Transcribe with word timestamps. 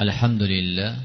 الحمد 0.00 0.42
لله 0.42 1.00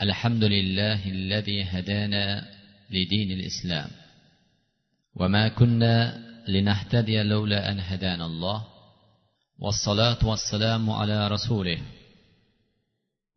الحمد 0.00 0.44
لله 0.44 1.10
الذي 1.10 1.64
هدانا 1.64 2.48
لدين 2.90 3.30
الإسلام. 3.30 3.90
وما 5.14 5.48
كنا 5.48 5.96
لنهتدي 6.48 7.22
لولا 7.22 7.70
أن 7.70 7.80
هدانا 7.80 8.26
الله 8.26 8.64
والصلاة 9.58 10.18
والسلام 10.24 10.90
على 10.90 11.28
رسوله 11.28 11.78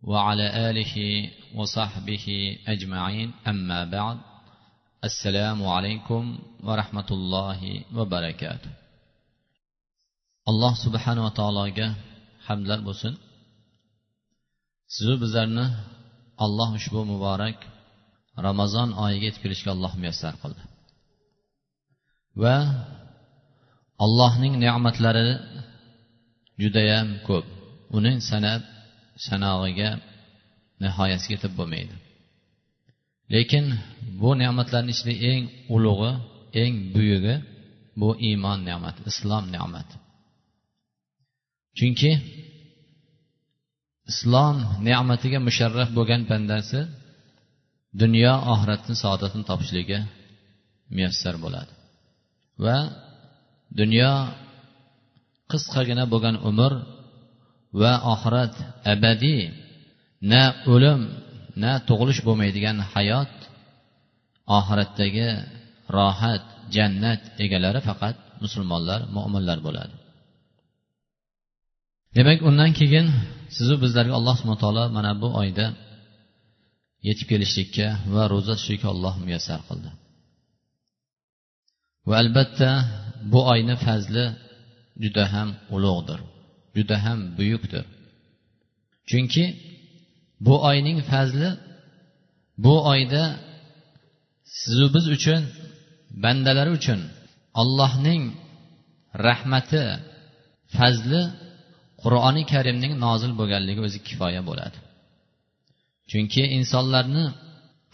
وعلى 0.04 0.70
آله 0.70 0.96
وصحبه 1.56 2.58
أجمعين. 2.68 3.34
أما 3.48 3.86
بعد 3.86 4.18
السلام 5.04 5.68
عليكم 5.68 6.40
ورحمة 6.64 7.10
الله 7.12 7.84
وبركاته. 7.96 8.72
الله 10.48 10.74
سبحانه 10.74 11.26
وتعالى 11.26 11.96
hamdlar 12.48 12.80
bo'lsin 12.88 13.31
sizu 14.96 15.14
bizlarni 15.24 15.66
alloh 16.44 16.70
ushbu 16.80 17.02
muborak 17.12 17.58
ramazon 18.46 18.90
oyiga 19.04 19.26
yetib 19.28 19.42
kelishga 19.44 19.70
alloh 19.76 19.94
muyassar 20.02 20.34
qildi. 20.42 20.64
Va 22.42 22.56
allohning 24.06 24.54
ne'matlari 24.64 25.28
judayam 26.62 27.08
ko'p. 27.28 27.46
Uning 27.98 28.18
sanab 28.30 28.62
sanog'iga 29.28 29.90
nihoyasiga 30.84 31.34
yetib 31.36 31.54
bo'lmaydi. 31.60 31.96
Lekin 33.34 33.66
bu 34.22 34.30
ne'matlarni 34.42 34.92
ichida 34.96 35.14
eng 35.32 35.44
ulug'i 35.76 36.12
eng 36.64 36.74
buyug'i 36.94 37.36
bu 38.00 38.10
iymon 38.28 38.60
ne'mati 38.70 39.00
islom 39.12 39.44
ne'mati. 39.56 39.96
Chunki 41.78 42.12
islom 44.12 44.56
ne'matiga 44.88 45.40
musharraf 45.48 45.90
bo'lgan 45.98 46.22
bandasi 46.32 46.80
dunyo 48.02 48.34
oxiratni 48.54 48.96
saodatini 49.04 49.44
topishligi 49.52 50.00
muyassar 50.96 51.36
bo'ladi. 51.44 51.74
Va 52.64 52.78
dunyo 53.80 54.12
qisqagina 55.52 56.04
bo'lgan 56.14 56.36
umr 56.50 56.72
va 57.82 57.94
oxirat 58.14 58.54
abadiy 58.94 59.42
na 60.32 60.44
o'lim 60.74 61.02
na 61.64 61.72
tug'ilish 61.88 62.22
bo'lmaydigan 62.28 62.78
hayot 62.94 63.34
oxiratdagi 64.58 65.30
rohat 65.96 66.46
jannat 66.76 67.22
egalari 67.44 67.80
faqat 67.90 68.16
musulmonlar 68.44 69.00
mo'minlar 69.16 69.60
bo'ladi. 69.68 69.96
Demak 72.16 72.40
undan 72.50 72.72
keyin 72.80 73.08
sizu 73.56 73.76
bizlarga 73.84 74.14
alloh 74.20 74.36
subhana 74.40 74.60
taolo 74.64 74.84
mana 74.98 75.12
bu 75.22 75.30
oyda 75.42 75.66
yetib 77.08 77.28
kelishlikka 77.32 77.88
va 78.14 78.24
ro'za 78.34 78.54
tutishlikka 78.56 78.88
alloh 78.94 79.14
muyassar 79.24 79.60
qildi. 79.70 79.90
Va 82.08 82.16
albatta 82.24 82.70
bu 83.32 83.40
oyni 83.54 83.76
fazli 83.86 84.26
juda 85.04 85.24
ham 85.34 85.50
ulug'dir 85.76 86.20
juda 86.78 86.98
ham 87.06 87.20
buyukdir. 87.38 87.86
Chunki 89.10 89.46
bu 90.46 90.56
oyning 90.70 91.00
fazli 91.12 91.50
bu 92.66 92.76
oyda 92.94 93.24
sizu 94.60 94.86
biz 94.96 95.06
uchun 95.16 95.42
bandalari 96.24 96.72
uchun 96.80 97.00
allohning 97.62 98.24
rahmati 99.28 99.84
fazli 100.76 101.22
qur'oni 102.04 102.44
karimning 102.54 102.94
nozil 103.06 103.32
bo'lganligi 103.40 103.82
o'zi 103.88 104.00
kifoya 104.08 104.42
bo'ladi. 104.50 104.78
Chunki 106.12 106.44
insonlarni 106.58 107.26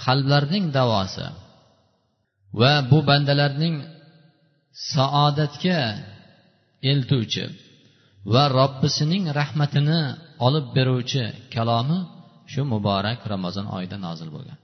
qalblarining 0.05 0.65
davosi 0.77 1.25
va 2.59 2.71
bu 2.91 2.99
bandalarning 3.09 3.75
saodatga 4.93 5.79
eltuvchi 6.91 7.45
va 8.33 8.43
robbisining 8.59 9.23
rahmatini 9.39 10.01
olib 10.47 10.65
beruvchi 10.75 11.23
kalomi 11.55 11.99
shu 12.51 12.61
muborak 12.73 13.19
ramazon 13.33 13.65
oyida 13.77 13.97
nozil 14.07 14.29
bo'lgan. 14.35 14.59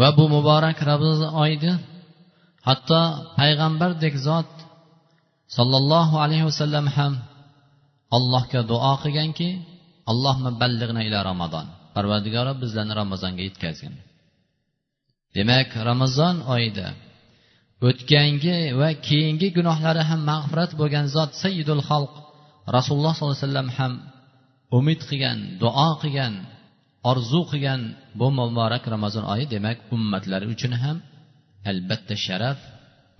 Va 0.00 0.08
bu 0.18 0.24
muborak 0.34 0.78
ramazon 0.90 1.32
oyida 1.42 1.72
hatto 2.68 3.00
payg'ambardek 3.38 4.14
zot 4.28 4.50
sollallohu 5.56 6.14
alayhi 6.24 6.44
vasallam 6.50 6.86
ham 6.96 7.12
allohga 8.16 8.60
duo 8.70 8.92
qilganki 9.02 9.48
allohma 10.10 10.50
ballig'na 10.60 11.00
ila 11.08 11.18
ramazon. 11.30 11.66
Parvardigoro 11.96 12.52
bizlarni 12.62 12.94
ramazonga 13.02 13.42
yetkazgin. 13.48 13.94
Demak 15.36 15.70
ramazon 15.90 16.36
oyida 16.54 16.88
o'tgangi 17.88 18.56
va 18.80 18.88
keyingi 19.08 19.48
gunohlari 19.56 20.02
ham 20.10 20.20
mag'firat 20.30 20.70
bo'lgan 20.80 21.06
zot 21.16 21.30
sayyidul 21.42 21.82
xalq 21.88 22.12
rasululloh 22.76 23.12
sollallohu 23.14 23.36
alayhi 23.38 23.48
vasallam 23.48 23.68
ham 23.78 23.92
umid 24.78 25.00
qilgan 25.08 25.38
duo 25.62 25.88
qilgan 26.02 26.34
orzu 27.10 27.40
qilgan 27.50 27.80
bu 28.18 28.26
muborak 28.38 28.84
ramazon 28.94 29.24
oyi. 29.32 29.44
Demak 29.54 29.78
ummatlari 29.94 30.46
uchun 30.54 30.72
ham 30.82 30.96
albatta 31.70 32.14
sharaf 32.26 32.58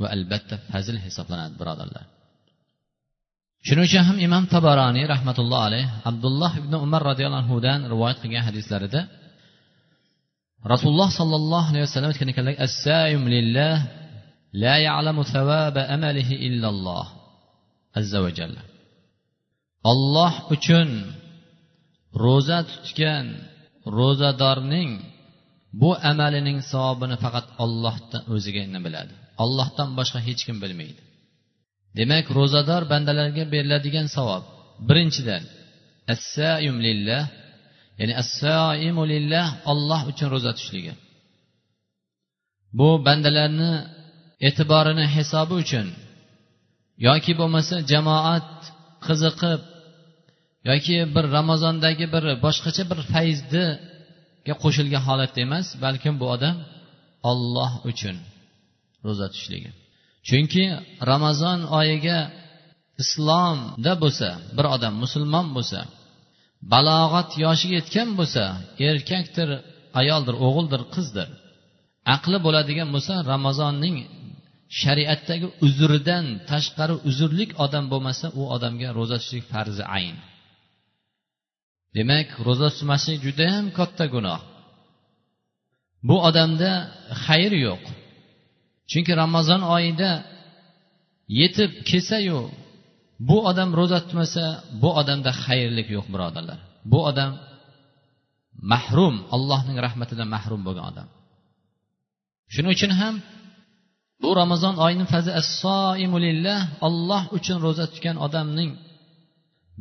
va 0.00 0.06
albatta 0.16 0.54
fazil 0.70 0.96
hisoblanadi 1.06 1.54
birodarlar. 1.60 2.04
Shuning 3.66 3.84
uchun 3.88 4.04
ham 4.08 4.16
imom 4.26 4.44
tabaroniy 4.54 5.06
rahmatulloh 5.14 5.60
alayh 5.68 5.86
abdulloh 6.10 6.52
ibn 6.60 6.72
umar 6.86 7.02
roziyallohu 7.10 7.42
anhudan 7.44 7.80
rivoyat 7.92 8.18
qilgan 8.22 8.44
hadislarida 8.48 9.00
rasululloh 10.72 11.10
sollallohu 11.20 11.68
alayhi 11.70 11.86
vasallam 11.86 12.10
aytgan 12.12 12.28
ekanlar 12.32 12.54
assayum 12.66 13.22
lillah 13.34 13.76
la 14.62 14.74
ya'lamu 14.88 15.22
thawaba 15.34 15.82
amalihi 15.96 16.34
illalloh 16.48 17.06
azza 18.00 18.18
va 18.24 18.30
jalla. 18.38 18.62
Olloh 19.92 20.32
uchun 20.54 20.88
ro'za 22.24 22.58
tutgan 22.70 23.26
ro'zadorning 23.98 24.90
bu 25.80 25.90
amalining 26.10 26.58
savobini 26.72 27.16
faqat 27.24 27.46
ollohdan 27.64 28.22
o'zigina 28.34 28.78
biladi. 28.86 29.14
Ollohdan 29.44 29.88
boshqa 29.98 30.18
hech 30.28 30.42
kim 30.46 30.56
bilmaydi. 30.64 31.00
Demak 31.98 32.26
ro'zador 32.38 32.82
bandalarga 32.92 33.44
beriladigan 33.52 34.06
savob. 34.16 34.42
Birinchidan 34.88 35.42
assayum 36.14 36.76
lillah 36.86 37.22
ya'ni 38.00 38.14
assaimu 38.22 39.02
lillah 39.12 39.46
olloh 39.72 40.00
uchun 40.10 40.28
ro'za 40.34 40.50
tutishligi 40.56 40.92
bu 42.78 42.88
bandalarni 43.06 43.72
e'tiborini 44.48 45.06
hisobi 45.16 45.54
uchun 45.62 45.86
yoki 47.08 47.32
bo'lmasa 47.40 47.74
jamoat 47.92 48.50
qiziqib 49.06 49.60
yoki 50.70 50.96
bir 51.14 51.24
ramazondagi 51.36 52.06
bir 52.14 52.24
boshqacha 52.44 52.82
bir 52.90 53.00
fayzniga 53.12 54.54
qo'shilgan 54.62 55.02
holatda 55.08 55.38
emas 55.46 55.66
balkim 55.84 56.14
bu 56.20 56.26
odam 56.34 56.56
olloh 57.30 57.72
uchun 57.90 58.16
ro'za 59.06 59.26
tutishligi 59.32 59.70
chunki 60.28 60.64
ramazon 61.10 61.60
oyiga 61.78 62.18
islomda 63.02 63.92
bo'lsa 64.02 64.28
bir 64.56 64.66
odam 64.74 64.94
musulmon 65.02 65.46
bo'lsa 65.56 65.80
balog'at 66.72 67.30
yoshiga 67.44 67.74
yetgan 67.80 68.10
bo'lsa 68.18 68.44
erkakdir 68.88 69.48
ayoldir 70.00 70.34
o'g'ildir 70.46 70.82
qizdir 70.94 71.28
aqli 72.14 72.38
bo'ladigan 72.46 72.88
bo'lsa 72.94 73.14
ramazonning 73.32 73.96
shariatdagi 74.80 75.48
uzridan 75.66 76.26
tashqari 76.50 76.94
uzrlik 77.08 77.50
odam 77.64 77.84
bo'lmasa 77.92 78.26
u 78.40 78.42
odamga 78.56 78.88
ro'za 78.98 79.16
tutishlik 79.18 79.44
farzi 79.52 79.84
ayn. 79.98 80.16
Demak 81.96 82.28
ro'za 82.46 82.68
tutmaslik 82.74 83.18
judayam 83.26 83.66
katta 83.78 84.04
gunoh. 84.14 84.40
Bu 86.08 86.16
odamda 86.28 86.70
xayr 87.24 87.52
yo'q. 87.66 87.82
Chunki 88.90 89.12
ramazon 89.22 89.62
oyida 89.76 90.10
yetib 91.40 91.70
kelsayu 91.88 92.40
bu 93.28 93.36
odam 93.50 93.70
ro'za 93.78 93.98
tutmasa 94.04 94.44
bu 94.82 94.90
odamda 95.00 95.30
xayrlik 95.44 95.88
yo'q 95.96 96.06
birodarlar. 96.14 96.58
Bu 96.92 96.98
odam 97.10 97.32
mahrum 98.72 99.14
allohning 99.34 99.78
rahmatidan 99.86 100.28
mahrum 100.34 100.60
bo'lgan 100.66 100.84
odam. 100.92 101.08
Shuning 102.52 102.72
uchun 102.76 102.92
ham 103.00 103.14
bu 104.22 104.28
ramazon 104.40 104.74
oyini 104.84 105.06
fazi 105.12 105.30
assoimulillah 105.40 106.60
olloh 106.86 107.22
uchun 107.38 107.58
ro'za 107.66 107.84
tutgan 107.92 108.16
odamning 108.26 108.70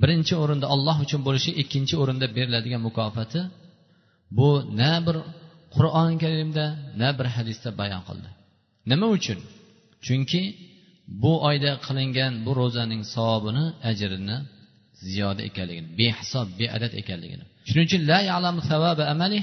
birinchi 0.01 0.33
o'rinda 0.43 0.67
olloh 0.75 0.97
uchun 1.05 1.21
bo'lishi 1.27 1.51
ikkinchi 1.61 1.95
o'rinda 2.01 2.25
beriladigan 2.37 2.81
mukofoti 2.87 3.41
bu 4.37 4.49
na 4.79 4.93
bir 5.05 5.17
qur'oni 5.75 6.15
karimda 6.23 6.65
na 7.01 7.09
bir 7.17 7.27
hadisda 7.35 7.69
bayon 7.81 8.03
qildi. 8.09 8.29
Nima 8.91 9.07
uchun? 9.17 9.39
Chunki 10.05 10.41
bu 11.23 11.31
oyda 11.49 11.71
qilingan 11.85 12.33
bu 12.45 12.51
ro'zaning 12.61 13.01
savobini 13.15 13.65
ajrini 13.89 14.37
ziyoda 15.05 15.41
ekanligini 15.49 15.87
behisob 15.99 16.47
beadad 16.59 16.93
ekanligini. 17.01 17.45
Shuning 17.67 17.85
uchun 17.89 18.01
la 18.11 18.19
yalamu 18.31 18.61
amali 19.13 19.39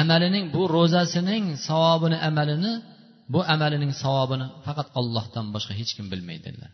amalining 0.00 0.44
bu 0.54 0.62
ro'zasining 0.76 1.44
savobini 1.68 2.16
amalini 2.28 2.72
bu 3.32 3.40
amalining 3.54 3.92
savobini 4.02 4.46
faqat 4.66 4.88
ollohdan 5.00 5.46
boshqa 5.54 5.72
hech 5.80 5.92
kim 5.96 6.06
bilmaydi 6.12 6.42
dedilar 6.46 6.72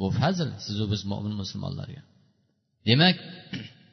bu 0.00 0.06
fazl 0.20 0.48
sizu 0.66 0.84
biz 0.92 1.02
mo'min 1.10 1.34
musulmonlarga. 1.40 2.02
Demak 2.88 3.16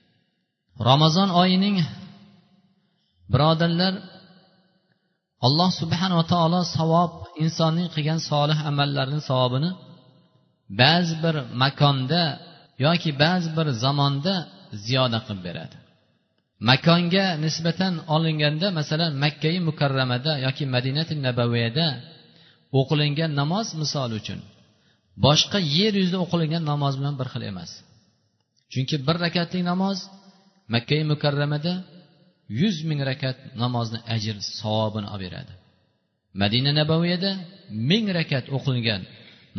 ramazon 0.89 1.29
oyining 1.41 1.77
birodarlar 3.33 3.93
alloh 5.45 5.69
subhanava 5.81 6.23
taolo 6.33 6.61
savob 6.75 7.11
insonning 7.43 7.87
qilgan 7.95 8.19
solih 8.29 8.59
amallarini 8.69 9.21
savobini 9.29 9.69
ba'zi 10.81 11.15
bir 11.23 11.35
makonda 11.63 12.23
yoki 12.85 13.09
ba'zi 13.23 13.49
bir 13.57 13.67
zamonda 13.83 14.33
ziyoda 14.85 15.19
qilib 15.25 15.41
beradi. 15.47 15.77
Makonga 16.69 17.25
nisbatan 17.45 17.93
olinganda 18.15 18.67
masalan 18.79 19.11
makkai 19.23 19.57
mukarramada 19.67 20.31
yoki 20.45 20.63
madinati 20.75 21.13
nabaviyada 21.27 21.87
o'qilingan 22.79 23.31
namoz 23.41 23.67
misol 23.81 24.09
uchun 24.19 24.39
boshqa 25.25 25.59
yer 25.77 25.93
yuzida 26.01 26.19
o'qilingan 26.25 26.63
namoz 26.71 26.93
bilan 26.99 27.15
bir 27.19 27.27
xil 27.33 27.43
emas. 27.51 27.71
Chunki 28.71 28.95
bir 29.07 29.15
rakatlik 29.25 29.63
namoz 29.71 29.97
makkai 30.73 31.01
mukarramada 31.11 31.73
yuz 32.61 32.77
ming 32.89 32.99
rakat 33.09 33.38
namozni 33.63 33.99
ajr 34.15 34.35
savobini 34.59 35.07
olib 35.13 35.21
beradi. 35.25 35.53
Madina 36.41 36.71
nabaviyada 36.79 37.31
ming 37.89 38.05
rakat 38.17 38.45
o'qilgan 38.57 39.01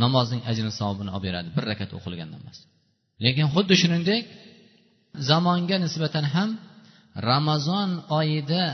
namozning 0.03 0.43
ajri 0.51 0.71
savobini 0.81 1.11
olib 1.17 1.25
beradi 1.27 1.49
bir 1.57 1.65
rakat 1.71 1.91
o'qilgan 1.99 2.29
namoz. 2.37 2.57
Lekin 3.25 3.47
xuddi 3.55 3.75
shuningdek 3.83 4.23
zamonga 5.29 5.77
nisbatan 5.85 6.25
ham 6.35 6.51
ramazon 7.31 7.91
oyida 8.19 8.65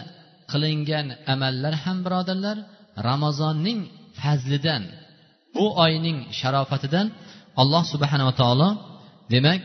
qilingan 0.50 1.06
amallar 1.34 1.74
ham 1.84 1.98
birodarlar 2.06 2.56
ramazonning 3.08 3.80
fazlidan 4.20 4.82
bu 5.56 5.66
oyning 5.84 6.18
sharofatidan 6.40 7.06
alloh 7.62 7.84
subhanava 7.92 8.32
taolo 8.40 8.70
demak 9.32 9.62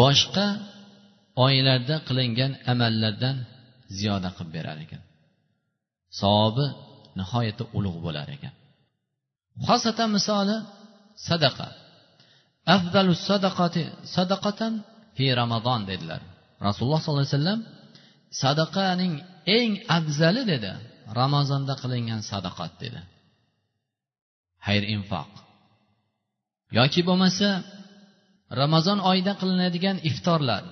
boshqa 0.00 0.46
oylarda 1.46 1.96
qilingan 2.08 2.52
amallardan 2.72 3.36
ziyoda 3.98 4.30
qilib 4.36 4.50
berar 4.56 4.78
ekan. 4.84 5.02
Savobi 6.20 6.66
nihoyatda 7.18 7.64
ulug' 7.78 8.00
bo'lar 8.06 8.28
ekan. 8.36 8.54
Xosatan 9.66 10.08
misoli 10.16 10.56
sadaqa. 11.28 11.68
Afzalu 12.76 13.12
sadaqati 13.28 13.84
sadaqatan 14.16 14.72
fi 15.16 15.24
ramazon 15.40 15.80
dedilar. 15.90 16.20
Rasululloh 16.66 17.00
sollallohu 17.02 17.26
alayhi 17.26 17.38
vasallam 17.38 17.60
sadaqaning 18.42 19.14
eng 19.58 19.70
afzali 19.98 20.42
dedi 20.52 20.72
ramazonda 21.20 21.74
qilingan 21.82 22.20
sadaqat 22.30 22.72
dedi. 22.82 23.00
Xayr 24.66 24.84
infoq. 24.94 25.30
Yoki 26.78 27.00
bo'lmasa 27.08 27.48
ramazon 28.60 28.98
oyida 29.10 29.32
qilinadigan 29.40 29.96
iftorlar 30.10 30.64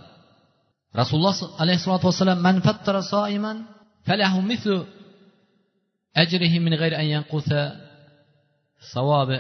rasululloh 1.01 1.35
alayhissalotu 1.63 2.05
vassalam 2.11 2.39
man 2.47 2.57
fattara 2.67 3.03
soiman 3.15 3.57
falahu 4.09 4.39
mithlu 4.51 4.79
ajrihi 6.23 6.59
min 6.67 6.73
g'ayri 6.81 6.97
an 7.03 7.07
yanqusa 7.17 7.61
savobi 8.93 9.39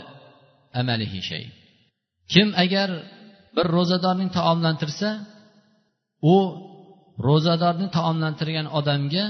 amalihi 0.81 1.19
shay. 1.29 1.45
Kim 2.33 2.49
agar 2.65 2.89
bir 3.57 3.67
ro'zadorning 3.77 4.31
taomlantirsa 4.39 5.09
u 6.35 6.37
ro'zadorni 7.29 7.89
taomlantirgan 7.97 8.67
odamga 8.79 9.25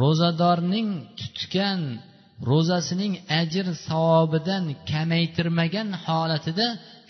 ro'zadorning 0.00 0.88
tutgan 1.18 1.80
ro'zasining 2.50 3.12
ajr 3.40 3.66
savobidan 3.88 4.64
kamaytirmagan 4.90 5.88
holatida 6.04 6.66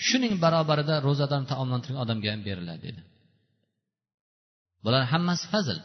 shuning 0.06 0.34
barobarida 0.44 0.94
ro'zadorni 1.06 1.46
taomlantirgan 1.52 2.00
odamga 2.04 2.28
ham 2.34 2.40
beriladi 2.48 2.82
dedi. 2.88 3.00
Bular 4.84 5.02
hammasi 5.12 5.44
fazl 5.52 5.78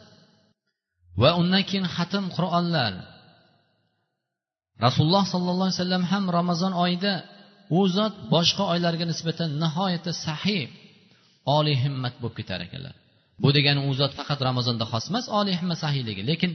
va 1.22 1.30
undan 1.40 1.62
keyin 1.68 1.86
xatm 1.96 2.24
qur'onlar. 2.36 2.92
Rasululloh 4.86 5.24
sollallohu 5.34 5.68
alayhi 5.68 5.80
vasallam 5.80 6.04
ham 6.12 6.24
ramazon 6.38 6.72
oyida 6.84 7.12
u 7.78 7.80
zot 7.96 8.14
boshqa 8.34 8.64
oylarga 8.72 9.04
nisbatan 9.12 9.50
nihoyatda 9.62 10.12
sahiy 10.26 10.64
oliy 11.56 11.76
himmat 11.84 12.14
bo'lib 12.20 12.36
ketar 12.40 12.60
ekanlar. 12.66 12.94
Bu 13.42 13.48
degani 13.56 13.80
u 13.88 13.92
zot 14.00 14.12
faqat 14.18 14.40
ramazonda 14.48 14.84
xos 14.92 15.04
emas 15.10 15.26
oliy 15.38 15.54
himmat 15.60 15.78
sahiyligi. 15.84 16.22
Lekin 16.30 16.52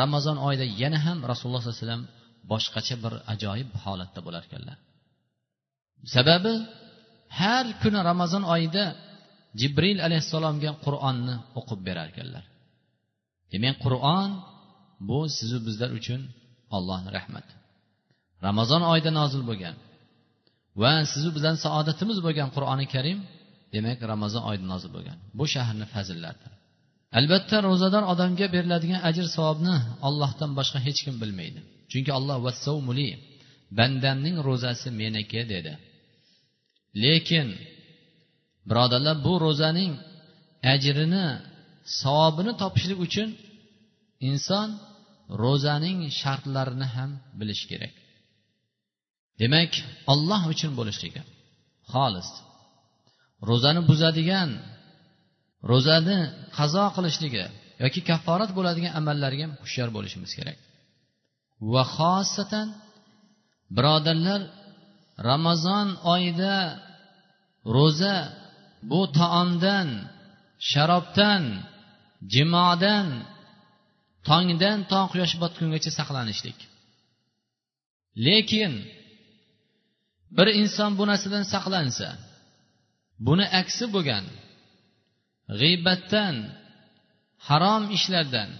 ramazon 0.00 0.36
oyida 0.46 0.66
yana 0.82 0.98
ham 1.06 1.18
rasululloh 1.30 1.60
sollallohu 1.62 1.78
alayhi 1.78 1.86
vasallam 1.86 2.04
boshqacha 2.50 2.94
bir 3.04 3.12
ajoyib 3.32 3.70
holatda 3.84 4.20
bo'lar 4.26 4.42
ekanlar. 4.48 4.76
Sababi 6.14 6.54
har 7.40 7.66
kuni 7.82 7.98
ramazon 8.10 8.44
oyida 8.54 8.84
jibril 9.60 9.98
alayhissalomga 10.06 10.70
qur'onni 10.84 11.34
o'qib 11.58 11.80
berar 11.88 12.06
ekanlar 12.12 12.44
demak 13.52 13.76
qur'on 13.84 14.30
bu 15.08 15.18
sizu 15.36 15.58
bizlar 15.66 15.90
uchun 15.98 16.20
ollohni 16.76 17.10
rahmati. 17.18 17.52
Ramazon 18.46 18.82
oyida 18.92 19.10
nozil 19.20 19.42
bo'lgan 19.50 19.76
va 20.82 20.92
sizu 21.12 21.28
bizdan 21.36 21.56
saodatimiz 21.64 22.18
bo'lgan 22.26 22.48
qur'oni 22.56 22.86
karim 22.94 23.18
demak 23.74 23.98
ramazon 24.12 24.42
oyida 24.50 24.66
nozil 24.72 24.90
bo'lgan. 24.96 25.18
Bu 25.38 25.44
shahrni 25.54 25.86
fazillaridir 25.94 26.52
albatta 27.18 27.56
ro'zador 27.68 28.04
odamga 28.12 28.46
beriladigan 28.54 29.00
ajr 29.08 29.26
savobni 29.36 29.76
ollohdan 30.08 30.50
boshqa 30.58 30.78
hech 30.86 31.00
kim 31.04 31.16
bilmaydi. 31.22 31.60
Chunki 31.90 32.10
alloh 32.18 32.36
vassavmuli 32.46 33.08
bandamning 33.78 34.36
ro'zasi 34.48 34.88
meniki 35.00 35.40
dedi. 35.52 35.72
Lekin 37.04 37.48
birodarlar 38.68 39.16
bu 39.26 39.32
ro'zaning 39.46 39.92
ajrini 40.74 41.26
savobini 42.00 42.52
topishlik 42.62 42.98
uchun 43.06 43.28
inson 44.30 44.68
ro'zaning 45.42 45.98
shartlarini 46.20 46.86
ham 46.94 47.10
bilishi 47.40 47.66
kerak. 47.72 47.94
Demak 49.40 49.72
olloh 50.12 50.42
uchun 50.54 50.72
bo'lishligi. 50.78 51.22
Xolis 51.92 52.28
ro'zani 53.48 53.80
buzadigan 53.90 54.50
ro'zani 55.70 56.18
qazo 56.58 56.84
qilishligi 56.96 57.44
yoki 57.82 58.00
kafforat 58.10 58.50
bo'ladigan 58.58 58.92
amallarga 59.00 59.42
ham 59.46 59.52
hushyor 59.62 59.88
bo'lishimiz 59.96 60.32
kerak. 60.38 60.58
Va 61.72 61.82
xosatan 61.96 62.68
birodarlar 63.76 64.40
ramazon 65.30 65.88
oyida 66.14 66.54
ro'za 67.76 68.14
bu 68.90 69.00
taomdan 69.18 69.88
sharobdan 70.70 71.42
jimodan 72.34 73.06
tongdan 74.28 74.78
to 74.90 75.00
quyosh 75.12 75.34
botgungacha 75.42 75.90
saqlanishlik. 75.98 76.58
Lekin 78.26 78.72
bir 80.36 80.48
inson 80.60 80.90
bu 80.98 81.04
narsadan 81.10 81.44
saqlansa 81.54 82.08
buni 83.26 83.46
aksi 83.60 83.84
bo'lgan 83.94 84.24
g'iybatdan 85.60 86.34
harom 87.48 87.84
ishlardan 87.96 88.50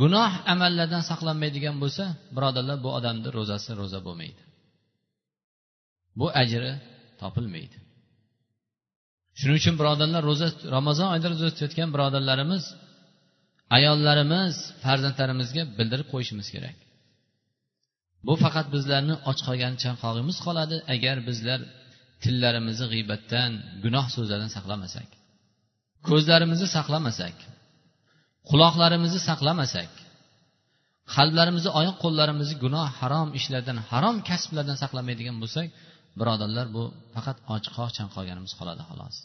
gunoh 0.00 0.32
amallardan 0.52 1.02
saqlanmaydigan 1.10 1.76
bo'lsa 1.82 2.04
birodarlar 2.36 2.78
bu 2.84 2.90
odamni 2.98 3.28
ro'zasi 3.38 3.70
ro'za 3.80 4.00
bo'lmaydi. 4.06 4.42
Bu 6.18 6.26
ajri 6.42 6.72
topilmaydi. 7.20 7.85
Shuning 9.38 9.58
uchun 9.60 9.74
birodarlar 9.80 10.22
ro'za 10.30 10.48
ramazon 10.76 11.08
oyida 11.14 11.28
ro'za 11.32 11.46
tutayotgan 11.52 11.88
birodarlarimiz 11.94 12.64
ayollarimiz 13.76 14.54
farzandlarimizga 14.84 15.62
bildirib 15.78 16.08
qo'yishimiz 16.12 16.48
kerak. 16.54 16.76
Bu 18.26 18.34
faqat 18.44 18.66
bizlarni 18.74 19.14
och 19.30 19.38
qolgan 19.46 19.74
chanqog'imiz 19.82 20.36
qoladi 20.46 20.76
agar 20.94 21.16
bizlar 21.28 21.60
tillarimizni 22.22 22.86
g'iybatdan 22.92 23.50
gunoh 23.84 24.06
so'zlardan 24.16 24.50
saqlamasak 24.56 25.08
ko'zlarimizni 26.08 26.68
saqlamasak 26.76 27.36
quloqlarimizni 28.50 29.20
saqlamasak 29.28 29.90
qalblarimizni 31.14 31.70
oyoq 31.80 31.96
qo'llarimizni 32.04 32.56
gunoh 32.64 32.88
harom 33.00 33.28
ishlardan 33.38 33.78
harom 33.90 34.16
kasblardan 34.28 34.76
saqlamaydigan 34.82 35.36
bo'lsak 35.42 35.68
birodarlar 36.18 36.66
bu 36.76 36.82
faqat 37.14 37.36
ochiqoq 37.54 37.90
chanqolganimiz 37.98 38.52
qoladi 38.58 38.82
xolos. 38.88 39.16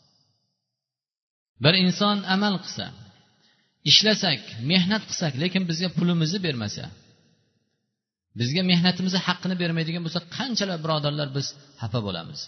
Bir 1.64 1.74
inson 1.86 2.18
amal 2.36 2.56
qilsa 2.64 2.86
ishlasak 3.90 4.42
mehnat 4.72 5.04
qilsak 5.10 5.34
lekin 5.44 5.64
bizga 5.70 5.90
pulimizni 5.98 6.40
bermasa 6.48 6.86
bizga 8.40 8.62
mehnatimizni 8.72 9.20
haqqini 9.28 9.56
bermaydigan 9.62 10.04
bo'lsa 10.06 10.22
qanchalar 10.38 10.78
birodarlar 10.86 11.28
biz 11.38 11.48
xafa 11.82 12.00
bo'lamiz. 12.08 12.40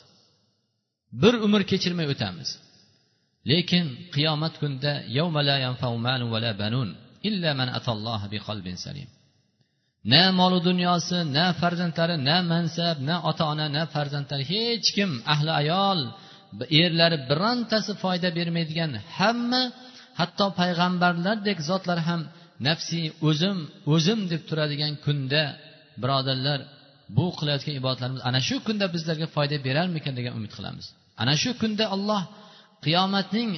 Bir 1.21 1.33
umr 1.45 1.61
kechirmay 1.71 2.07
o'tamiz. 2.13 2.49
Lekin 3.51 3.85
qiyomat 4.15 4.53
kunida 4.61 4.93
na 10.11 10.21
molu 10.39 10.57
dunyosi 10.69 11.17
na 11.37 11.45
farzandlari 11.59 12.15
na 12.29 12.37
mansab 12.51 12.95
na 13.09 13.15
ota 13.29 13.43
ona 13.51 13.65
na 13.75 13.83
farzandlari 13.93 14.45
hech 14.53 14.87
kim 14.95 15.11
ahli 15.33 15.51
ayol 15.61 15.99
erlari 16.81 17.17
birontasi 17.29 17.91
foyda 18.03 18.29
bermaydigan 18.37 18.91
hamma 19.17 19.61
hatto 20.19 20.45
payg'ambarlardek 20.59 21.57
zotlar 21.69 21.99
ham 22.07 22.21
nafsiy 22.67 23.05
o'zim 23.29 23.57
o'zim 23.93 24.19
deb 24.31 24.41
turadigan 24.49 24.93
kunda 25.05 25.43
birodarlar 26.01 26.59
bu 27.17 27.25
qilayotgan 27.39 27.75
ibodatlarimiz 27.81 28.21
ana 28.29 28.39
shu 28.47 28.55
kunda 28.67 28.85
bizlarga 28.95 29.27
foyda 29.35 29.57
berarmikan 29.67 30.13
degan 30.19 30.33
umid 30.39 30.51
qilamiz. 30.57 30.85
Ana 31.21 31.33
shu 31.41 31.51
kunda 31.61 31.85
alloh 31.95 32.21
qiyomatning 32.85 33.49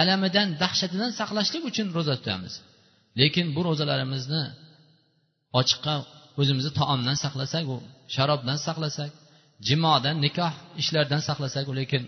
alamidan 0.00 0.48
dahshatidan 0.62 1.10
saqlashlik 1.20 1.62
uchun 1.70 1.86
ro'za 1.96 2.14
tutamiz. 2.20 2.54
Lekin 3.20 3.46
bu 3.56 3.60
ro'zalarimizni 3.68 4.42
ochiqqa 5.58 5.94
o'zimizni 6.40 6.72
taomdan 6.80 7.16
saqlasak 7.24 7.64
u 7.74 7.76
sharobdan 8.14 8.58
saqlasak 8.66 9.10
jimodan 9.68 10.16
nikoh 10.24 10.52
ishlardan 10.82 11.22
saqlasak 11.28 11.64
lekin 11.80 12.02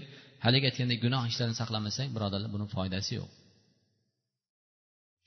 haligi 0.45 0.65
aytgandek 0.71 0.99
gunoh 1.05 1.23
ishlardan 1.31 1.57
saqlamasak 1.63 2.09
birodarlar 2.17 2.51
buni 2.57 2.67
foydasi 2.75 3.13
yo'q. 3.19 3.31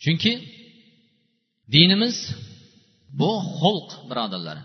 Chunki 0.04 0.34
dinimiz 1.74 2.18
bu 3.20 3.32
xulq 3.60 3.90
birodarlar. 4.10 4.58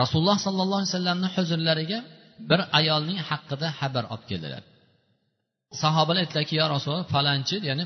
Rasululloh 0.00 0.38
sollallohu 0.46 0.80
alayhi 0.80 0.92
vasallamni 0.92 1.28
huzurlariga 1.36 1.98
bir 2.50 2.60
ayolning 2.78 3.18
haqida 3.28 3.68
xabar 3.78 4.04
olib 4.12 4.24
keldilar. 4.30 4.62
Sahobalar 5.82 6.20
aytdilarki 6.24 6.54
yo 6.60 6.66
rasululloh 6.74 7.08
falonchi 7.16 7.56
ya'ni 7.68 7.84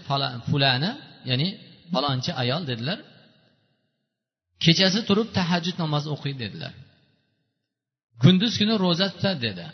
fulani 0.50 0.90
ya'ni 1.30 1.48
falonchi 1.92 2.30
ayol 2.42 2.62
dedilar. 2.70 2.98
Kechasi 4.64 5.00
turib 5.08 5.28
tahajjud 5.38 5.76
namozi 5.82 6.08
o'qiy 6.14 6.34
dedilar. 6.42 6.75
Kunduz 8.22 8.52
kuni 8.60 8.75
ro'za 8.84 9.06
tutadi 9.14 9.40
dedi. 9.46 9.66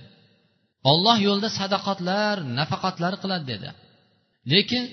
Olloh 0.93 1.19
yo'lida 1.29 1.51
sadaqotlar 1.61 2.37
nafaqatlar 2.59 3.15
qiladi 3.23 3.47
dedi. 3.53 3.71
Lekin 4.53 4.85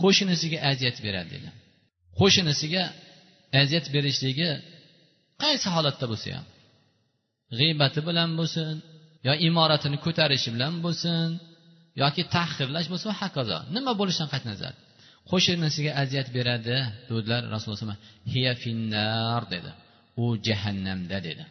qo'shnisiga 0.00 0.58
aziyat 0.70 0.96
beradi 1.06 1.30
dedi. 1.36 1.48
Qo'shnisiga 2.20 2.84
aziyat 3.60 3.86
berishligi 3.94 4.50
qaysi 5.42 5.66
holatda 5.74 6.06
bo'lsa 6.12 6.28
ham. 6.36 6.46
G'iybati 7.58 8.00
bilan 8.08 8.30
bo'lsin 8.38 8.74
yo 9.26 9.32
imoratini 9.48 9.98
ko'tarishi 10.06 10.48
bilan 10.54 10.74
bo'lsin 10.84 11.26
yoki 12.02 12.22
tahqirlash 12.36 12.88
bo'lsin 12.92 13.06
va 13.12 13.16
hokazo. 13.22 13.58
Nima 13.76 13.92
bo'lishidan 14.00 14.28
qat'iy 14.34 14.50
nazar 14.52 14.74
qo'shnisiga 15.30 15.92
aziyat 16.02 16.28
beradi 16.36 16.76
dedilar 17.08 17.42
rasululloh 17.54 18.00
hiya 18.32 18.52
finnar 18.62 19.42
dedi. 19.54 19.70
U 20.22 20.24
jahannamda 20.46 21.18
dedi. 21.28 21.44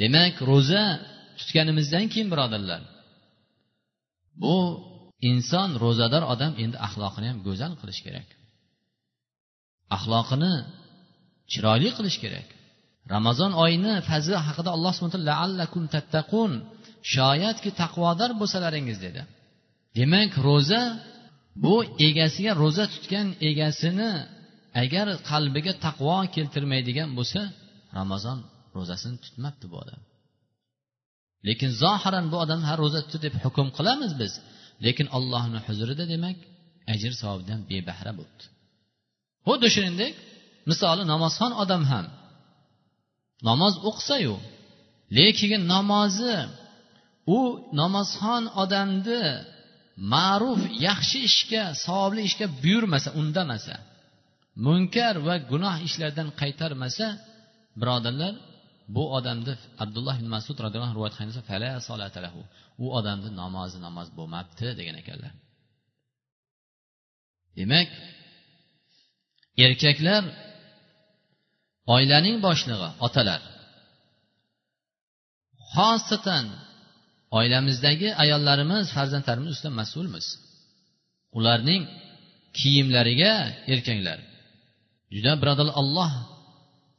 Demak 0.00 0.34
ro'za 0.50 0.82
tutganimizdan 1.38 2.04
keyin 2.12 2.28
birodarlar 2.32 2.82
bu 4.42 4.56
inson 5.30 5.70
ro'zador 5.84 6.22
odam 6.32 6.52
endi 6.62 6.76
axloqini 6.86 7.26
ham 7.30 7.38
go'zal 7.46 7.72
qilish 7.80 8.00
kerak. 8.06 8.28
Axloqini 9.96 10.54
chiroyli 11.52 11.90
qilish 11.98 12.18
kerak. 12.24 12.48
Ramazon 13.14 13.52
oyini 13.64 13.94
fazli 14.08 14.36
haqida 14.46 14.70
alloh 14.76 14.92
subhanahu 14.96 15.86
tattaqun 15.94 16.52
shoyatki 17.14 17.70
taqvodor 17.82 18.30
bo'lsalaringiz 18.40 18.98
dedi. 19.06 19.20
Demak 19.98 20.32
ro'za 20.48 20.82
bu 21.64 21.74
egasiga 22.08 22.52
ro'za 22.62 22.84
tutgan 22.94 23.28
egasini 23.48 24.12
agar 24.82 25.06
qalbiga 25.30 25.72
taqvo 25.86 26.16
keltirmaydigan 26.34 27.10
bo'lsa 27.18 27.40
ramazon 27.98 28.38
ro'zasini 28.76 29.16
tutmabdi 29.24 29.66
bu 29.72 29.76
odam. 29.82 30.00
Lekin 31.48 31.70
zohiran 31.82 32.26
bu 32.32 32.36
odam 32.44 32.60
ha 32.68 32.74
ro'za 32.82 33.00
tutdi 33.04 33.18
deb 33.26 33.34
hukm 33.44 33.68
qilamiz 33.76 34.12
biz. 34.20 34.32
Lekin 34.84 35.06
allohni 35.16 35.58
huzurida 35.66 36.04
demak 36.12 36.38
ajr 36.92 37.12
savobidan 37.20 37.60
bebahra 37.70 38.12
bo'libdi. 38.18 38.44
Xuddi 39.46 39.68
shuningdek 39.74 40.14
misoli 40.70 41.02
namozxon 41.12 41.52
odam 41.62 41.82
ham. 41.90 42.06
Namoz 43.48 43.74
o'qisayu 43.88 44.34
lekin 45.18 45.60
namozi 45.74 46.36
u 47.36 47.38
namozxon 47.80 48.44
odamni 48.62 49.22
ma'ruf 50.14 50.60
yaxshi 50.86 51.18
ishga 51.30 51.62
savobli 51.84 52.20
ishga 52.28 52.46
buyurmasa 52.62 53.08
undamasa 53.20 53.76
munkar 54.66 55.14
va 55.26 55.34
gunoh 55.50 55.76
ishlardan 55.88 56.28
qaytarmasa 56.40 57.06
birodarlar 57.80 58.34
bu 58.94 59.02
odamni 59.18 59.54
abdulloh 59.82 60.14
ibn 60.20 60.28
masud 60.36 60.56
roziyallohu 60.64 60.94
rivoyat 60.96 61.14
qilgan 61.20 62.32
u 62.84 62.86
odamni 62.98 63.30
namozi 63.42 63.78
namoz 63.86 64.08
bo'lmabdi 64.18 64.66
degan 64.80 64.96
ekanlar. 65.02 65.32
Demak 67.58 67.88
erkaklar 69.66 70.22
oilaning 71.94 72.36
boshlig'i 72.46 72.88
otalar 73.06 73.40
xosatan 75.74 76.44
oilamizdagi 77.38 78.08
ayollarimiz 78.22 78.86
farzandlarimiz 78.96 79.50
ustidan 79.54 79.74
mas'ulmiz. 79.80 80.26
Ularning 81.38 81.82
kiyimlariga 82.58 83.32
erkaklar 83.72 84.18
juda 85.14 85.32
birodarlar 85.40 85.74
olloh 85.82 86.12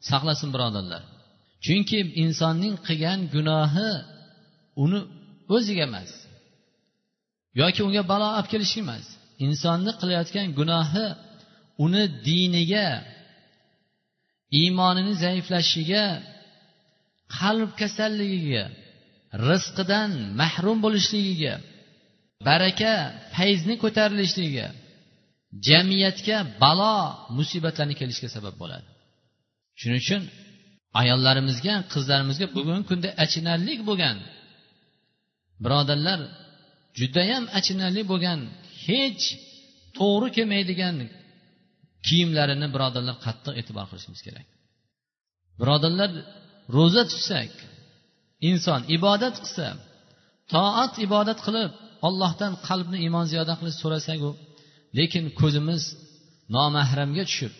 saqlasin 0.09 0.50
birodarlar. 0.55 1.03
Chunki 1.65 2.00
insonning 2.23 2.75
qilgan 2.88 3.19
gunohi 3.35 3.89
uni 4.83 5.00
o'ziga 5.55 5.83
emas 5.89 6.11
yoki 7.59 7.79
unga 7.88 8.03
balo 8.11 8.27
olib 8.38 8.47
kelishi 8.53 8.79
emas. 8.85 9.05
Insonni 9.45 9.91
qilayotgan 10.01 10.47
gunohi 10.59 11.05
uni 11.85 12.03
diniga 12.27 12.88
iymonini 14.59 15.13
zaiflashishiga 15.23 16.05
qalb 17.38 17.69
kasalligiga 17.79 18.65
rizqidan 19.50 20.11
mahrum 20.41 20.77
bo'lishligiga 20.85 21.53
baraka 22.47 22.93
fayzni 23.35 23.75
ko'tarilishligiga 23.83 24.67
jamiyatga 25.67 26.38
balo 26.63 26.95
musibatlarni 27.38 27.95
kelishiga 28.01 28.29
sabab 28.38 28.55
bo'ladi. 28.61 28.88
Shuning 29.79 30.01
uchun 30.05 30.21
ayollarimizga 31.01 31.75
qizlarimizga 31.93 32.47
bugungi 32.55 32.83
kunda 32.89 33.09
achinarli 33.23 33.73
bo'lgan 33.89 34.17
birodarlar 35.63 36.19
judayam 37.00 37.43
achinarli 37.59 38.01
bo'lgan 38.11 38.39
hech 38.85 39.23
to'g'ri 39.97 40.29
kelmaydigan 40.38 40.95
kiyimlarini 42.07 42.67
birodarlar 42.75 43.15
qattiq 43.25 43.53
e'tibor 43.61 43.85
qilishimiz 43.91 44.21
kerak. 44.27 44.47
Birodarlar 45.61 46.11
ro'za 46.77 47.03
tutsak 47.11 47.51
inson 48.50 48.81
ibodat 48.98 49.36
qilsa 49.43 49.67
toat 50.53 50.93
ibodat 51.05 51.39
qilib 51.45 51.71
ollohdan 52.07 52.53
qalbni 52.67 52.98
iymon 53.05 53.25
ziyoda 53.31 53.53
qilish 53.60 53.77
so'rasaku 53.83 54.29
lekin 54.98 55.25
ko'zimiz 55.39 55.83
nomahramga 56.55 57.24
tushib 57.29 57.53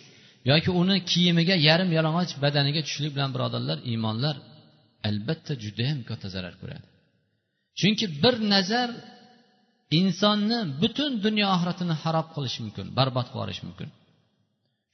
yoki 0.50 0.70
uni 0.82 0.96
kiyimiga 1.12 1.56
yarim 1.68 1.90
yalang'och 1.98 2.32
badaniga 2.44 2.82
tushlik 2.88 3.12
bilan 3.16 3.30
birodarlar 3.36 3.78
iymonlar 3.92 4.36
albatta 5.08 5.54
judayam 5.64 6.00
katta 6.10 6.28
zarar 6.36 6.54
ko'radi. 6.62 6.88
Chunki 7.80 8.06
bir 8.24 8.36
nazar 8.54 8.90
insonni 10.00 10.60
butun 10.82 11.12
dunyo 11.26 11.46
oxiratini 11.56 11.96
harob 12.04 12.28
qilishi 12.36 12.60
mumkin 12.66 12.86
barbod 12.98 13.28
qilib 13.28 13.36
yuborishi 13.38 13.64
mumkin. 13.68 13.90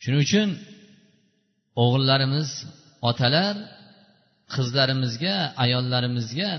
Shuning 0.02 0.22
uchun 0.28 0.50
o'g'illarimiz 1.84 2.50
otalar 3.10 3.56
qizlarimizga 4.56 5.36
ayollarimizga 5.64 6.50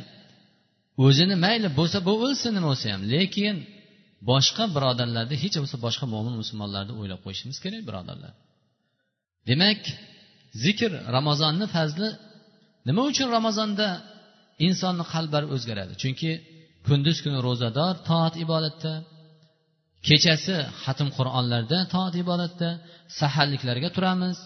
o'zini 1.07 1.37
mayli 1.45 1.69
bo'lsa 1.79 1.99
bu 2.09 2.13
o'lsin 2.25 2.51
nima 2.57 2.69
bo'lsa 2.73 2.87
ham 2.95 3.03
lekin 3.15 3.57
boshqa 4.31 4.65
birodarlarni 4.77 5.37
hech 5.43 5.55
bo'lmasa 5.57 5.79
boshqa 5.87 6.05
mo'min 6.15 6.35
musulmonlarni 6.41 6.93
o'ylab 7.01 7.21
qo'yishimiz 7.25 7.59
kerak 7.65 7.83
birodarlar. 7.89 8.33
Demak 9.49 9.81
zikr 10.65 10.91
ramazonni 11.17 11.67
fazli 11.77 12.09
nima 12.89 13.03
uchun 13.11 13.29
ramazonda 13.37 13.89
insonni 14.67 15.05
qalblari 15.13 15.47
o'zgaradi? 15.55 15.93
Chunki 16.03 16.31
kunduz 16.89 17.19
kuni 17.25 17.39
ro'zador 17.47 17.95
toat 18.09 18.35
ibodatda 18.45 18.93
kechasi 20.09 20.57
xatm 20.83 21.09
qur'onlarda 21.17 21.79
toat 21.95 22.15
ibodatda 22.25 22.69
saharliklarga 23.21 23.89
turamiz 23.97 24.39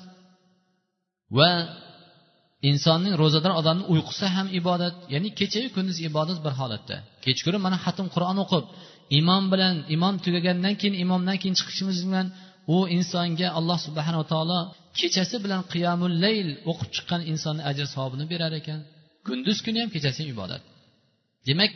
va 1.38 1.50
insonning 2.70 3.14
ro'zador 3.22 3.52
odamni 3.60 3.84
uyqusi 3.92 4.26
ham 4.36 4.46
ibodat 4.60 4.94
ya'ni 5.14 5.28
kechayu 5.38 5.68
kunduz 5.76 5.96
ibodat 6.08 6.38
bir 6.46 6.54
holatda. 6.60 6.96
Kechqurun 7.24 7.60
mana 7.66 7.78
xatm 7.84 8.06
qur'on 8.14 8.38
o'qib 8.44 8.64
imom 9.20 9.44
bilan 9.52 9.74
imom 9.94 10.14
tugagandan 10.24 10.74
keyin 10.80 10.96
imomdan 11.04 11.36
keyin 11.42 11.56
chiqishimiz 11.60 11.98
bilan 12.08 12.26
u 12.74 12.76
insonga 12.96 13.48
alloh 13.58 13.78
subhanava 13.86 14.24
taolo 14.32 14.58
kechasi 14.98 15.36
bilan 15.44 15.62
qiyamul 15.72 16.14
layl 16.24 16.48
o'qib 16.70 16.88
chiqqan 16.96 17.20
insonni 17.32 17.62
ajr 17.70 17.86
savobini 17.94 18.24
berar 18.32 18.52
ekan. 18.60 18.80
Kunduz 19.26 19.58
kuni 19.64 19.78
ham 19.82 19.90
kechasi 19.94 20.18
ham 20.22 20.28
ibodat. 20.34 20.62
Demak 21.48 21.70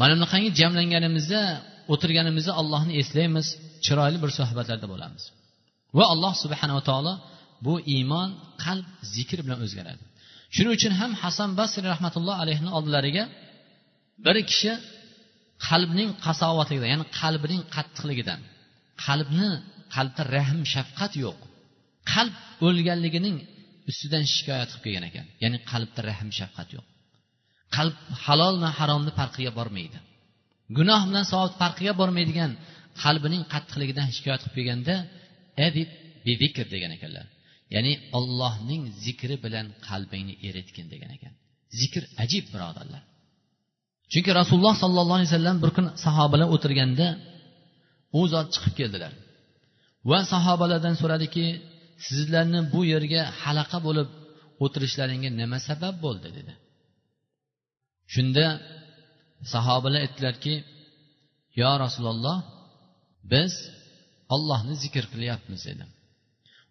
mana 0.00 0.12
bunaqangi 0.16 0.50
jamlanganimizda 0.60 1.42
o'tirganimizda 1.92 2.52
allohni 2.60 2.92
eslaymiz 3.02 3.46
chiroyli 3.84 4.18
bir 4.24 4.30
suhbatlarda 4.38 4.86
bo'lamiz. 4.92 5.24
Va 5.98 6.04
alloh 6.12 6.34
subhanava 6.42 6.82
taolo 6.90 7.14
bu 7.66 7.74
iymon 7.94 8.28
qalb 8.64 8.86
zikr 9.14 9.38
bilan 9.46 9.60
o'zgaradi. 9.66 10.02
Shuning 10.54 10.72
uchun 10.78 10.92
ham 11.00 11.12
hasan 11.22 11.50
basri 11.60 11.86
rahmatulloh 11.94 12.36
alayhini 12.42 12.70
oldilariga 12.78 13.24
bir 14.24 14.36
kishi 14.50 14.72
qalbning 15.68 16.10
qasovatligidan 16.26 16.88
ya'ni 16.94 17.06
qalbining 17.20 17.62
qattiqligidan 17.74 18.40
qalbni 19.04 19.50
qalbda 19.94 20.22
rahm 20.36 20.60
shafqat 20.74 21.12
yo'q 21.24 21.38
qalb 22.12 22.34
o'lganligining 22.66 23.36
ustidan 23.90 24.24
shikoyat 24.34 24.70
qilib 24.70 24.82
kelgan 24.84 25.04
ekan. 25.10 25.26
Ya'ni 25.42 25.58
qalbda 25.70 26.00
rahm 26.10 26.28
shafqat 26.38 26.68
yo'q. 26.76 26.86
Qalb 27.76 27.96
halol 28.24 28.54
va 28.62 28.70
haromni 28.78 29.12
farqiga 29.18 29.52
bormaydi. 29.58 29.98
Gunoh 30.78 31.02
bilan 31.08 31.24
savob 31.32 31.52
farqiga 31.62 31.92
bormaydigan 32.00 32.52
qalbining 33.02 33.42
qattiqligidan 33.52 34.08
shikoyat 34.16 34.40
qilib 34.42 34.56
kelganda 34.58 34.96
degan 36.74 36.92
ekanlar. 36.96 37.26
Ya'ni 37.74 37.92
ollohning 38.18 38.82
zikri 39.04 39.36
bilan 39.44 39.66
qalbingni 39.88 40.34
eritgin 40.48 40.86
degan 40.92 41.10
ekan. 41.16 41.32
Zikr 41.80 42.02
ajib 42.24 42.44
birodarlar. 42.54 43.02
Chunki 44.12 44.30
rasululloh 44.40 44.74
sollallohu 44.82 45.18
alayhi 45.18 45.30
vasallam 45.32 45.56
bir 45.62 45.70
kun 45.76 45.86
sahobalar 46.04 46.48
o'tirganda 46.54 47.06
u 48.18 48.20
zot 48.32 48.48
chiqib 48.54 48.74
keldilar. 48.80 49.12
Va 50.10 50.18
sahobalardan 50.32 50.94
so'radiki 51.00 51.46
sizlarni 52.06 52.60
bu 52.72 52.80
yerga 52.92 53.22
halaqa 53.42 53.78
bo'lib 53.86 54.08
o'tirishlaringga 54.64 55.30
nima 55.40 55.58
sabab 55.68 55.94
bo'ldi? 56.04 56.28
dedi. 56.38 56.52
Shunda 58.14 58.44
sahobalar 59.54 60.00
aytdilarki 60.06 60.54
yo 61.60 61.70
rasululloh 61.84 62.38
biz 63.32 63.52
ollohni 64.34 64.74
zikr 64.84 65.04
qilyapmiz 65.12 65.60
dedi 65.70 65.84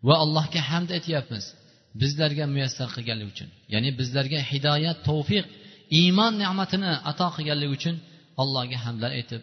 va 0.07 0.15
allohga 0.23 0.61
hamd 0.69 0.89
aytyapmiz. 0.97 1.45
Bizlarga 2.01 2.45
muyassar 2.53 2.87
qilganligi 2.95 3.29
uchun. 3.33 3.49
Ya'ni 3.73 3.89
bizlarga 3.99 4.39
hidoyat 4.51 4.97
tavfiq 5.09 5.45
iymon 5.99 6.33
ne'matini 6.41 6.91
ato 7.11 7.27
qilganligi 7.35 7.73
uchun 7.77 7.95
allohga 8.41 8.77
hamdlar 8.85 9.11
aytib 9.19 9.41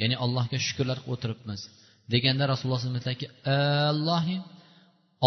ya'ni 0.00 0.16
allohga 0.24 0.58
shukurlar 0.66 0.98
qilib 1.02 1.12
o'tiribmiz. 1.14 1.60
Deganda 2.12 2.44
rasululloh 2.52 2.80
aytdilarki 2.84 3.26
allohi 3.92 4.36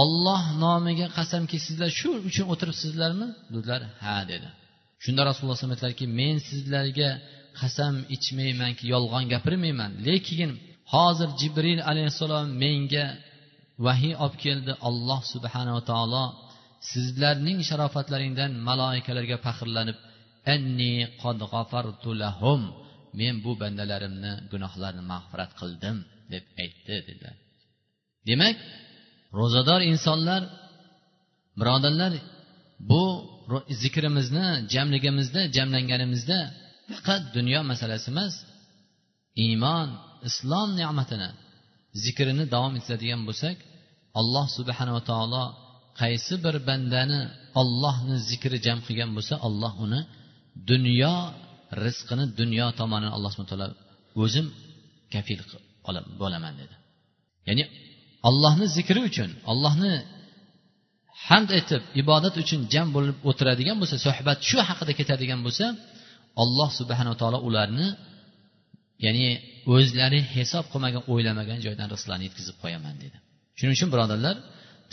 olloh 0.03 0.43
nomiga 0.63 1.07
qasamki 1.17 1.57
sizlar 1.65 1.89
shu 1.99 2.09
uchun 2.29 2.45
o'tiribsizlarmi? 2.53 3.27
Dedilar 3.53 3.81
ha 4.03 4.17
dedi. 4.31 4.47
Shunda 5.03 5.21
rasululloh 5.29 5.57
alayhi 5.57 5.73
aytdilarki 5.75 6.05
men 6.19 6.35
sizlarga 6.49 7.09
qasam 7.59 7.95
ichmaymanki 8.15 8.83
yolg'on 8.93 9.25
gapirmayman. 9.33 9.91
Lekin 10.07 10.51
hozir 10.93 11.29
jibril 11.41 11.79
alayhissalom 11.91 12.47
menga 12.63 13.05
vahiy 13.85 14.13
olib 14.23 14.35
keldi 14.45 14.73
olloh 14.87 15.21
subhanava 15.33 15.81
taolo. 15.91 16.25
Sizlarning 16.91 17.59
sharofatlaringdan 17.69 18.51
maloikalarga 18.67 19.37
faxrlanib 19.45 19.97
anni 20.53 20.93
qad 21.23 21.39
lahum 22.23 22.61
men 23.19 23.35
bu 23.45 23.51
bandalarimni 23.61 24.33
gunohlarini 24.51 25.03
mag'firat 25.13 25.51
qildim 25.59 25.97
deb 26.33 26.45
aytdi 26.63 26.95
dedilar. 27.07 27.35
Demak 28.29 28.55
ro'zador 29.39 29.81
insonlar 29.91 30.41
birodarlar 31.59 32.13
bu 32.91 33.03
zikrimizni 33.81 34.47
jamligimizda 34.73 35.41
jamlanganimizda 35.57 36.39
faqat 36.89 37.23
dunyo 37.37 37.59
masalasi 37.71 38.07
emas 38.13 38.33
iymon 39.45 39.87
islom 40.29 40.69
ne'matini 40.79 41.29
zikrini 42.03 42.43
davom 42.53 42.73
etadigan 42.79 43.21
bo'lsak 43.29 43.57
alloh 44.19 44.45
subhanava 44.57 45.01
taolo 45.09 45.43
qaysi 46.01 46.33
bir 46.45 46.55
bandani 46.69 47.19
ollohni 47.61 48.15
zikri 48.29 48.57
jam 48.65 48.79
qilgan 48.87 49.11
bo'lsa 49.17 49.33
olloh 49.47 49.73
uni 49.85 50.01
dunyo 50.71 51.15
rizqini 51.83 52.25
dunyo 52.39 52.65
tomonini 52.79 53.11
alloh 53.17 53.29
subhana 53.33 53.51
taolo 53.51 53.67
o'zim 54.23 54.47
kafil 55.13 55.39
bo'laman 56.21 56.53
dedi. 56.61 56.75
Ya'ni 57.47 57.63
ollohni 58.29 58.65
zikri 58.77 59.01
uchun 59.09 59.29
ollohni 59.51 59.93
hamd 61.27 61.49
aytib 61.57 61.81
ibodat 62.01 62.35
uchun 62.43 62.59
jam 62.73 62.87
bo'lib 62.95 63.17
o'tiradigan 63.29 63.77
bo'lsa 63.81 63.95
suhbat 64.05 64.37
shu 64.49 64.57
haqida 64.69 64.93
ketadigan 64.99 65.39
bo'lsa 65.45 65.65
alloh 66.43 66.69
subhanava 66.79 67.17
taolo 67.21 67.39
ularni 67.47 67.87
ya'ni 69.05 69.27
o'zlari 69.75 70.19
hisob 70.35 70.65
qilmagan 70.71 71.03
o'ylamagan 71.13 71.59
joydan 71.65 71.87
rizqlarni 71.93 72.23
yetkazib 72.27 72.55
qo'yaman 72.63 72.95
dedi. 73.03 73.17
Shuning 73.57 73.73
uchun 73.77 73.89
birodarlar 73.93 74.35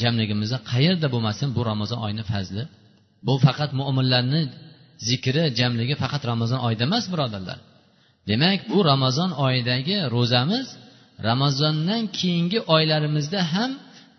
jamligimizda 0.02 0.58
qayerda 0.72 1.06
bo'lmasin 1.14 1.48
bu 1.56 1.62
ramazon 1.70 1.98
oyini 2.06 2.24
fazli. 2.32 2.62
Bu 3.26 3.34
faqat 3.46 3.70
mo'minlarni 3.80 4.42
zikri 5.08 5.44
jamligi 5.58 5.94
faqat 6.02 6.22
ramazon 6.32 6.60
oyida 6.66 6.82
emas 6.88 7.04
birodarlar. 7.12 7.58
Demak 8.30 8.60
bu 8.72 8.78
ramazon 8.90 9.30
oyidagi 9.46 9.96
ro'zamiz 10.14 10.66
ramazondan 11.28 12.02
keyingi 12.18 12.58
oylarimizda 12.74 13.40
ham 13.54 13.70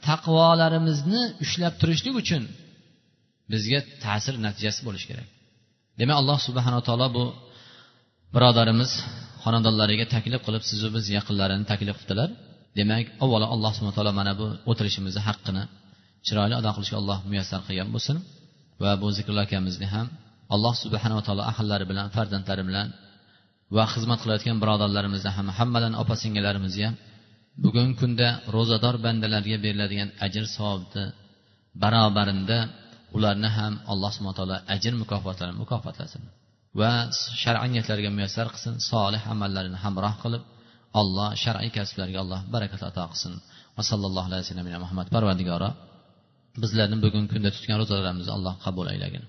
taqvolarimizni 0.08 1.24
ushlab 1.43 1.74
turishlik 1.82 2.15
uchun 2.22 2.43
bizga 3.52 3.80
ta'sir 4.06 4.36
natijasi 4.46 4.82
bo'lishi 4.88 5.08
kerak. 5.12 5.28
Demak 6.00 6.15
alloh 6.22 6.39
subhanaa 6.48 6.84
taolo 6.88 7.08
bu 7.17 7.26
birodarimiz 8.36 8.91
xonadonlariga 9.43 10.06
taklif 10.15 10.41
qilib 10.47 10.63
sizu 10.71 10.88
biz 10.95 11.06
yaqinlarini 11.17 11.65
taklif 11.71 11.95
qildilar. 12.01 12.29
Demak 12.79 13.06
avvalo 13.23 13.45
alloh 13.56 13.71
subhana 13.75 13.95
taolo 13.97 14.12
mana 14.19 14.34
bu 14.39 14.45
o'tirishimizni 14.71 15.21
haqqini 15.27 15.63
chiroyli 16.27 16.56
ado 16.62 16.69
qilishga 16.75 16.97
alloh 17.01 17.19
muyassar 17.29 17.60
qilgan 17.67 17.89
bo'lsin 17.95 18.17
va 18.84 18.91
bu 19.01 19.08
zikrlar 19.17 19.43
akamizni 19.47 19.88
ham 19.93 20.08
alloh 20.56 20.73
subhanava 20.84 21.21
taolo 21.27 21.43
ahllari 21.51 21.86
bilan 21.91 22.08
farzandlari 22.15 22.63
bilan 22.69 22.88
va 23.75 23.84
xizmat 23.93 24.19
qilayotgan 24.23 24.58
birodarlarimizni 24.63 25.32
ham 25.38 25.47
hammadan 25.58 25.93
opa 26.01 26.13
singillarimizni 26.23 26.84
ham 26.88 26.95
bugungi 27.63 27.95
kunda 28.01 28.27
ro'zador 28.56 28.95
bandalarga 29.06 29.58
beriladigan 29.65 30.10
ajr 30.25 30.43
savobni 30.56 31.06
barobarinda 31.84 32.58
ularni 33.17 33.49
ham 33.58 33.73
alloh 33.91 34.12
subhana 34.15 34.36
taolo 34.39 34.58
ajr 34.75 34.93
mukofotlarini 35.01 35.58
mukofotlasin. 35.63 36.23
Va 36.79 36.91
shar'iy 37.43 37.69
niyatlarga 37.73 38.09
muyassar 38.17 38.47
qilsin 38.53 38.73
solih 38.91 39.23
amallarni 39.33 39.77
hamroh 39.86 40.15
qilib 40.23 40.43
alloh 41.01 41.29
shar'iy 41.43 41.71
kasblarga 41.77 42.17
alloh 42.23 42.41
barakat 42.53 42.81
ato 42.89 43.03
qilsin. 43.12 43.33
Va 43.77 43.83
sallallohu 43.91 44.27
alayhi 44.29 44.43
vasallam 44.45 44.67
muhammad 44.83 45.07
parvardigoro 45.15 45.69
bizlarni 46.62 46.97
bugungi 47.05 47.29
kunda 47.33 47.49
tutgan 47.55 47.77
ro'zalarimizni 47.81 48.33
alloh 48.38 48.53
qabul 48.65 48.86
aylagin 48.93 49.23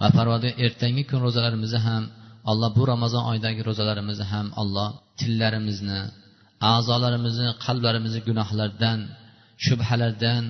va 0.00 0.08
parvardigor 0.16 0.56
ertangi 0.66 1.02
kun 1.10 1.20
ro'zalarimizni 1.26 1.80
ham 1.86 2.02
alloh 2.50 2.70
bu 2.78 2.82
ramazon 2.92 3.22
oyidagi 3.30 3.60
ro'zalarimizni 3.68 4.26
ham 4.32 4.46
alloh 4.62 4.88
tillarimizni 5.20 6.00
a'zolarimizni 6.74 7.48
qalblarimizni 7.64 8.20
gunohlardan 8.28 8.98
shubhalardan 9.66 10.44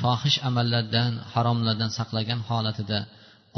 fohish 0.00 0.38
amallardan 0.48 1.12
haromlardan 1.32 1.90
saqlagan 1.98 2.40
holatida 2.48 2.98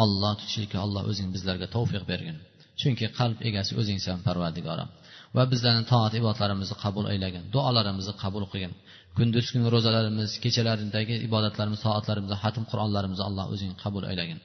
olloh 0.03 0.33
tutishlikka 0.41 0.79
alloh 0.85 1.03
o'zing 1.11 1.29
bizlarga 1.35 1.67
tavfiq 1.75 2.05
bergin. 2.13 2.37
Chunki 2.81 3.07
qalb 3.19 3.39
egasi 3.49 3.73
o'zingsan 3.81 4.19
parvardigorim 4.27 4.89
va 5.37 5.43
bizlarni 5.53 5.85
toat 5.93 6.13
ibodatlarimizni 6.21 6.77
qabul 6.85 7.05
aylagin 7.13 7.45
duolarimizni 7.55 8.15
qabul 8.23 8.45
qilgin. 8.53 8.73
Kunduz 9.19 9.47
kuni 9.53 9.67
ro'zalarimiz 9.75 10.31
kechalaridagi 10.45 11.15
ibodatlarimiz 11.29 11.81
soatlarimizni 11.87 12.37
xatm 12.43 12.65
qur'onlarimizni 12.71 13.25
alloh 13.29 13.47
o'zing 13.55 13.73
qabul 13.83 14.05
aylagin. 14.11 14.39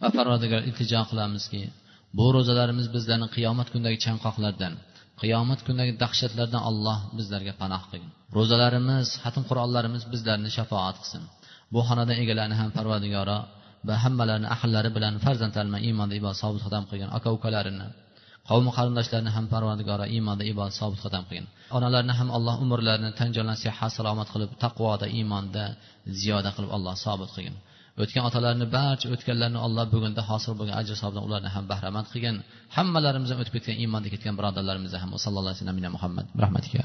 Va 0.00 0.08
parvardigor 0.16 0.60
iltijo 0.68 1.02
qilamizki 1.10 1.62
bu 2.18 2.26
ro'zalarimiz 2.36 2.86
bizlarni 2.96 3.28
qiyomat 3.36 3.68
kunidagi 3.72 3.98
chanqoqlardan 4.06 4.74
qiyomat 5.22 5.60
kunidagi 5.66 5.92
dahshatlardan 6.02 6.62
alloh 6.70 6.98
bizlarga 7.18 7.52
panoh 7.62 7.82
qilgin. 7.90 8.10
Ro'zalarimiz 8.36 9.06
xatm 9.24 9.42
qur'onlarimiz 9.50 10.02
bizlarni 10.12 10.50
shafoat 10.56 10.96
qilsin. 11.02 11.22
Bu 11.74 11.80
xonadon 11.88 12.16
egalarini 12.22 12.56
ham 12.60 12.70
parvardigoro 12.76 13.38
va 13.88 13.94
hammalarini 14.04 14.48
ahllari 14.54 14.90
bilan 14.96 15.14
farzandlarini 15.24 15.78
iymonda 15.86 16.14
ibodat 16.20 16.38
sobit 16.42 16.62
qadam 16.66 16.84
qilgin 16.90 17.10
aka 17.18 17.28
ukalarini 17.36 17.88
qavmi 18.50 18.70
qarindoshlarini 18.76 19.30
ham 19.36 19.44
parvardigoro 19.52 20.04
iymonda 20.14 20.44
ibodat 20.52 20.74
sobit 20.80 21.00
qadam 21.04 21.22
qilgin 21.28 21.46
onalarini 21.76 22.14
ham 22.18 22.28
alloh 22.36 22.54
umrlarini 22.64 23.10
tan 23.18 23.28
jonlarini 23.36 23.62
sihat 23.64 23.90
salomat 23.98 24.28
qilib 24.34 24.50
taqvoda 24.64 25.06
iymonda 25.18 25.64
ziyoda 26.20 26.50
qilib 26.56 26.70
alloh 26.76 26.94
sobit 27.06 27.30
qilgin. 27.36 27.56
O'tgan 28.02 28.24
otalarni 28.28 28.66
barcha 28.76 29.06
o'tganlarni 29.14 29.58
alloh 29.66 29.84
bugunda 29.94 30.22
hosil 30.30 30.52
bo'lgan 30.58 30.76
ajr 30.82 30.94
savobdan 31.00 31.22
ularni 31.28 31.50
ham 31.54 31.64
bahramand 31.72 32.06
qilgin. 32.12 32.36
Hammalarimiz 32.76 33.28
ham 33.32 33.38
o'tib 33.42 33.54
ketgan 33.56 33.76
iymonda 33.82 34.08
ketgan 34.14 34.34
birodarlarimizni 34.38 34.98
ham 35.02 35.10
sallallohu 35.24 35.52
alayhi 35.52 35.60
vasallam 35.62 35.94
muhammad. 35.96 36.26
Rahmatiga 36.44 36.82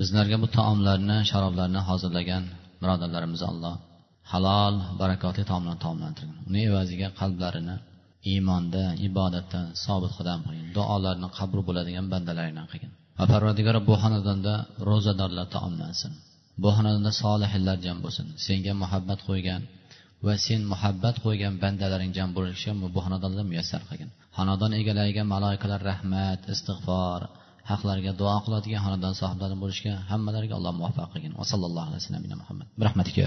bizlarga 0.00 0.36
bu 0.42 0.48
taomlarni 0.58 1.18
sharoblarni 1.30 1.80
hozirlagan 1.88 2.44
birodarlarimizni 2.82 3.46
alloh 3.52 3.74
halol 4.32 4.74
barakotli 5.00 5.44
taomlarni 5.50 5.80
taomlantirgin 5.84 6.36
uni 6.48 6.60
evaziga 6.70 7.08
qalblarini 7.20 7.76
iymonda 8.32 8.82
ibodatda 9.08 9.60
sobit 9.84 10.12
qadam 10.18 10.38
qilgin 10.46 10.68
duolarni 10.76 11.28
qabul 11.38 11.60
bo'ladigan 11.68 12.06
bandalaringdan 12.12 12.66
qilgin. 12.72 12.90
Va 13.18 13.24
parvardigori 13.32 13.80
bu 13.88 13.94
xonadonda 14.02 14.54
ro'zadorlar 14.88 15.46
taomlansin. 15.56 16.12
Bu 16.62 16.68
xonadonda 16.76 17.12
solihlar 17.22 17.76
jam 17.86 17.98
bo'lsin. 18.04 18.26
Senga 18.46 18.72
muhabbat 18.82 19.20
qo'ygan 19.28 19.62
va 20.26 20.34
sen 20.46 20.60
muhabbat 20.72 21.16
qo'ygan 21.24 21.52
bandalaring 21.62 22.12
jam 22.18 22.28
bo'lishi 22.36 22.68
bu 22.94 22.98
xonadonda 23.04 23.42
muyassar 23.50 23.82
qilgin. 23.88 24.10
Xonadon 24.36 24.70
egalariga 24.80 25.22
maloikalar 25.34 25.80
rahmat 25.90 26.40
istig'for 26.54 27.20
haqlarga 27.70 28.12
duo 28.20 28.36
qiladigan 28.44 28.80
xonadon 28.86 29.14
sohiblari 29.20 29.56
bo'lishga 29.62 29.92
hammalariga 30.10 30.54
alloh 30.58 30.72
muvaffaq 30.80 31.08
qilgin. 31.14 31.32
Va 31.40 31.44
sallallohu 31.52 31.86
alayhi 31.88 32.00
vasallam 32.02 32.24
muhammad. 32.42 32.66
Rahmatiga 32.86 33.24